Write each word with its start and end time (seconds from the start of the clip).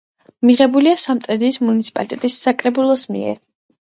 მიღებულია 0.49 0.95
სამტრედიის 1.01 1.61
მუნიციპალიტეტის 1.67 2.39
საკრებულოს 2.47 3.05
მიერ. 3.19 3.39